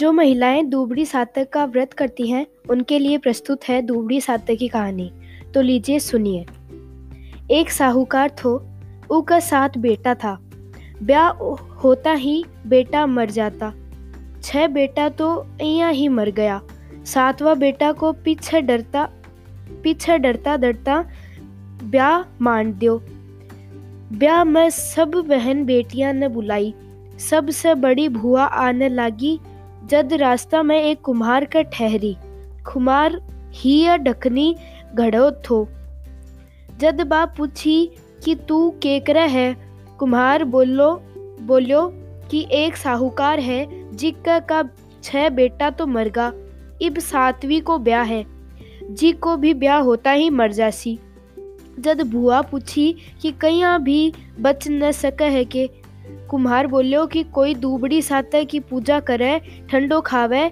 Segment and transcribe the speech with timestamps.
[0.00, 4.68] जो महिलाएँ दूबड़ी सातक का व्रत करती हैं, उनके लिए प्रस्तुत है दूबड़ी सातक की
[4.68, 5.12] कहानी।
[5.54, 6.46] तो लीजिए सुनिए।
[7.50, 8.68] एक साहूकार थो
[9.10, 10.38] उका साथ बेटा था।
[11.02, 11.28] ब्याह
[11.74, 13.72] होता ही बेटा मर जाता।
[14.42, 16.60] छह बेटा तो यहाँ ही मर गया।
[17.04, 19.08] सातवां बेटा को पीछे डरता
[19.82, 21.04] पीछे डरता डरता
[21.82, 23.02] ब्याह मान दियो।
[24.12, 26.74] ब्याह में सब बहन बेटियाँ ने बुलाई।
[27.30, 29.40] सबसे बड़ी भुआ आने लगी
[29.90, 32.16] जद रास्ता में एक कुम्हार का ठहरी।
[32.72, 33.20] कुमार
[33.52, 34.56] ही या डकनी
[34.94, 35.68] घड़ो थो।
[36.78, 37.90] जद बा पूछी
[38.24, 39.56] कि तू केकरा है?
[39.98, 40.92] कुम्हार बोलो
[41.40, 41.92] बोलो
[42.30, 44.62] कि एक साहूकार है जिक्का का
[45.02, 46.32] छह बेटा तो मरगा
[46.82, 48.24] इब सातवीं को ब्याह है।
[48.90, 50.98] जी को भी ब्याह होता ही मर जासी।
[51.80, 55.70] जद बुआ पूछी कि कहीं भी बच न सके है के
[56.30, 60.50] कुम्हार बोलियो कि कोई दूबड़ी साते की पूजा करे, ठंडो खावे,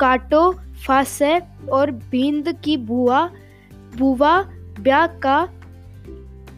[0.00, 0.50] काटो,
[0.86, 1.38] फासे
[1.72, 3.28] और बींद की बुआ
[3.98, 4.42] बुआ,
[4.80, 5.48] ब्याह का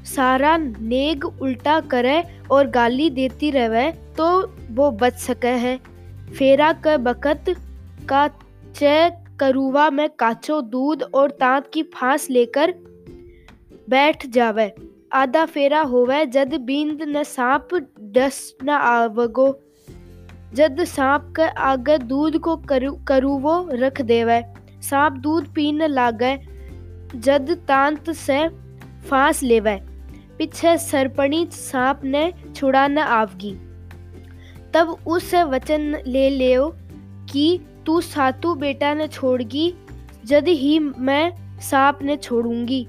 [0.07, 4.27] सारा नेग उल्टा करे और गाली देती रहे तो
[4.71, 5.77] वो बच सके है।
[6.39, 7.45] फेरा के बकत
[8.09, 8.27] का
[8.77, 12.75] चे करुआ में काचो दूध और तांत की फांस लेकर
[13.91, 14.73] बैठ जावे।
[15.13, 17.69] आधा फेरा होवे जद बींद ने सांप
[18.15, 19.59] डस न आवगो।
[20.55, 24.43] जद सांप के आगे दूध को करू, करुवो, रख देवे।
[24.83, 26.37] सांप दूध पीने लागे,
[27.15, 28.49] जद तांत से
[29.11, 29.77] फांस लेवे।
[30.39, 33.55] पीछे सरपणी सांप ने छुड़ा न आवगी।
[34.75, 36.75] तब उससे वचन ले लियो
[37.33, 39.75] कि तू सातु बेटा ने छोड़गी,
[40.25, 42.87] जद ही मैं सांप ने छोड़ूँगी।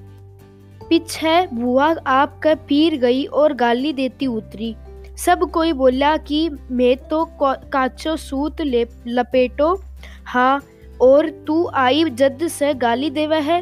[0.90, 4.76] पीछे बुआ आप कर पीर गई और गाली देती उतरी।
[5.18, 9.74] सब कोई बोला कि मैं तो काचो सूत ले लपेटो।
[10.26, 10.62] हाँ
[11.02, 13.62] और तू आई जद से गाली देवा है।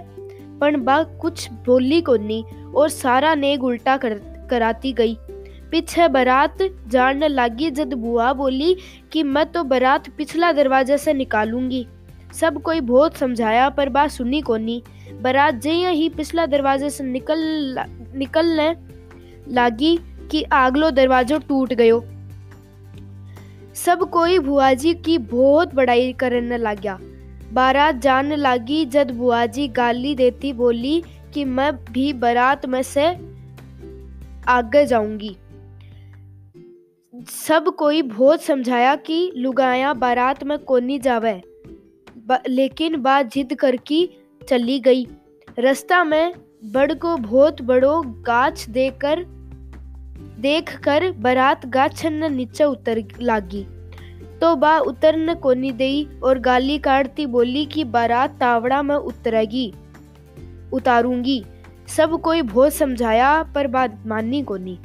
[0.59, 4.13] पण बा कुछ बोली को नहीं और सारा नेग उल्टा कर,
[4.49, 5.17] कराती गई।
[5.71, 6.57] पीछे बारात
[6.87, 8.75] जानने लगी जद बुआ बोली
[9.11, 11.85] कि मैं तो बारात पिछला दरवाजे से निकालूँगी।
[12.33, 14.81] सब कोई बहुत समझाया पर बात सुनी कोनी।
[15.21, 17.39] बारात जय ही पिछला दरवाजे से निकल
[18.15, 18.73] निकलने
[19.47, 19.97] लागी
[20.33, 22.03] कि आगलो दरवाजो टूट गयो।
[23.75, 26.97] सब कोई बुआजी की बहुत बड़ाई करने लगा
[27.53, 33.07] बारात जानने लगी जब बुआजी गाली देती बोली कि मैं भी बारात में से
[34.47, 35.35] आगे जाऊँगी।
[37.47, 41.41] सब कोई बहुत समझाया कि लुगाया बारात में कोनी जावे।
[42.47, 44.09] लेकिन बात जिद करके
[44.49, 45.05] चली गई।
[45.59, 46.33] रास्ता में
[46.65, 49.25] बड़ को बहुत बड़ो गाछ देकर
[50.43, 53.65] देख कर बारात गाछ न नीचे उतर लागी।
[54.41, 59.73] तो बा उतरन कोनी दई और गाली काटती बोली कि, बारात तावड़ा में उतरेगी,
[60.73, 61.43] उतारूँगी।
[61.87, 64.77] सब कोई बहुत समझाया, पर बात माननी कोनी।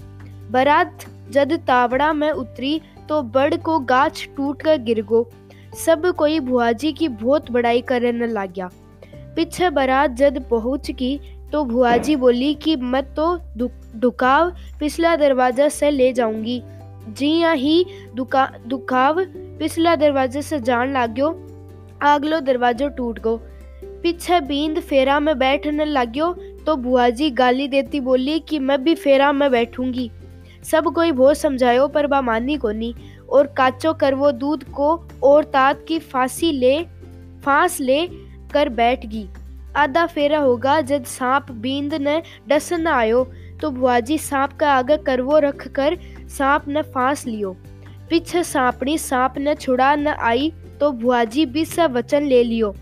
[0.51, 5.29] बारात जद तावड़ा में उतरी तो बड़ को गाछ टूट कर गिर गो।
[5.87, 8.71] सब कोई भुआजी की बहुत बड़ाई करने लग गया
[9.37, 11.19] पीछे बारात जद पहुँच की
[11.53, 14.51] तो भुआजी बोली कि मैं तो दुकाव
[14.81, 16.61] पिछला दरवाज़ा से ले जाऊँगी।
[17.09, 19.25] जी या ही, दुका दुकाव
[19.59, 21.29] पिछला दरवाजे से जान लाग्यो।
[22.03, 23.37] आगलो दरवाजो टूट गो।
[24.03, 26.33] पीछे बींद फेरा में बैठने लाग्यो
[26.67, 30.11] तो बुआजी गाली देती बोली कि मैं भी फेरा में बैठूँगी।
[30.63, 32.95] सब कोई बहुत समझायो पर बा मानी को नहीं
[33.31, 36.83] और काचो कर वो दूध को और तात की फांसी ले,
[37.45, 38.07] फांस ले
[38.53, 39.29] कर बैठ गई।
[39.77, 43.25] आधा फेरा होगा जब सांप बींद ने डस न आयो
[43.61, 45.97] तो बुआजी सांप का आगे करवो रख कर
[46.29, 47.57] सांप ने फांस लियो।
[48.11, 52.75] पीछे सांपनी सांप ने छुड़ा न आई तो बुआजी भी से वचन ले लियो,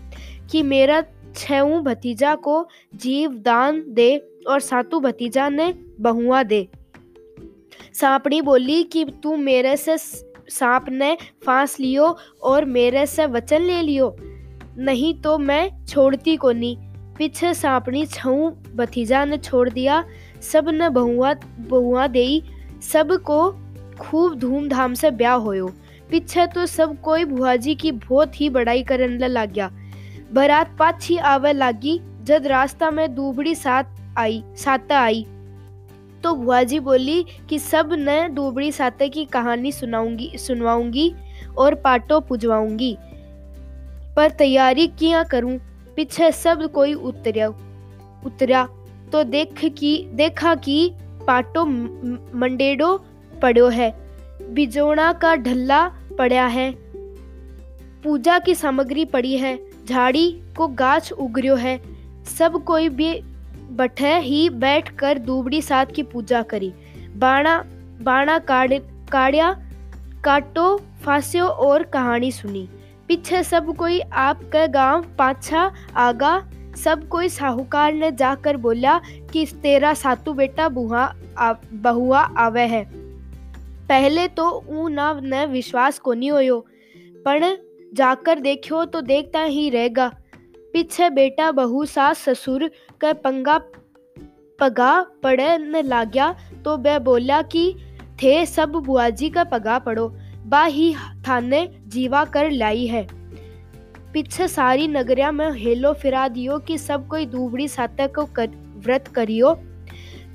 [0.51, 1.03] कि मेरा
[1.35, 4.15] छऊ भतीजा को जीव दान दे
[4.49, 6.67] और सातु भतीजा ने बहुआ दे।
[7.93, 13.81] सांपनी बोली कि तू मेरे से, सांप ने फांस लियो और मेरे से वचन ले
[13.81, 14.15] लियो।
[14.77, 16.75] नहीं तो मैं छोड़ती को नहीं
[17.17, 20.03] पीछे सांपनी छऊ भतीजा ने छोड़ दिया।
[20.41, 22.41] सबने बहुआ बहुआ दे
[22.83, 23.49] सबको
[23.99, 25.71] खूब धूमधाम से ब्याह होयो।
[26.09, 29.69] पीछे तो सब कोई बुआजी की बहुत ही बड़ाई करने लग गया
[30.33, 33.83] बारात पाछी आवे लागी जब रास्ता में दूबड़ी साथ
[34.17, 35.25] आई साता आई।
[36.23, 41.13] तो बुआ जी बोली कि सब न दूबड़ी साते की कहानी सुनाऊँगी, सुनवाऊँगी
[41.57, 42.97] और पाटो पुजवाऊँगी।
[44.17, 45.57] पर तैयारी किया करूँ,
[45.95, 47.47] पीछे सब कोई उतरिया
[48.25, 48.67] उतरा
[49.11, 50.91] तो देख की, देखा कि
[51.27, 52.97] पाटो मंडेडो
[53.41, 53.91] पड़ो है
[54.49, 55.87] बिजोड़ा का ढल्ला
[56.17, 56.71] पड़ा है।
[58.03, 61.79] पूजा की सामग्री पड़ी है, झाड़ी को गाछ उगरियो है,
[62.37, 63.13] सब कोई भी
[63.71, 66.73] बठे ही बैठ कर दूबड़ी साथ की पूजा करी।
[67.15, 67.57] बाणा
[68.01, 68.73] बाणा काड़
[69.11, 69.51] काड़िया
[70.23, 72.67] काटो, फांसियो और कहानी सुनी।
[73.07, 78.99] पीछे सब कोई आपका गाँव, पाछा, आगा, सब कोई साहूकार ने जाकर बोला
[79.33, 81.05] कि तेरा सातू बेटा बुहा
[81.73, 82.83] बहुआ आवे है।
[83.87, 86.59] पहले तो ऊ ना, न विश्वास को नहीं होयो
[87.25, 87.41] पर
[87.93, 90.11] जाकर देखियो तो देखता ही रहेगा।
[90.73, 92.69] पीछे बेटा, बहु, सास, ससुर
[93.01, 93.57] का पंगा,
[94.59, 97.75] पगा पड़े न लाग्या तो वह बोला कि
[98.23, 100.07] थे सब बुआजी का पगा पड़ो।
[100.47, 100.93] बा ही
[101.27, 103.07] थाने जीवा कर लाई है।
[104.13, 109.07] पीछे सारी नगरिया में हेलो फिरा दियो कि सब कोई दूबड़ी सातक को कर, व्रत
[109.07, 109.53] करियो।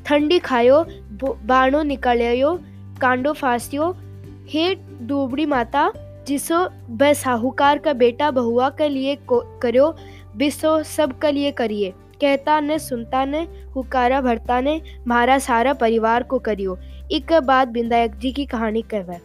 [0.06, 0.84] ठंडी खायो
[1.22, 2.58] बाणो निकालियो
[3.00, 3.90] कांडो फांसियो।
[4.48, 5.90] हे दूबड़ी माता
[6.26, 6.58] जिसो
[6.90, 9.94] वह साहूकार का बेटा बहुआ के लिए करो
[10.36, 16.22] बिसो सब के लिए करिए। कहता ने सुनता ने हुकारा भरता ने मारा सारा परिवार
[16.22, 16.78] को करियो।
[17.12, 19.18] एक बात बिंदायक जी की कहानी कहवा